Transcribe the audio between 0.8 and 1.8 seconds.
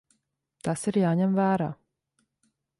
ir jāņem vērā.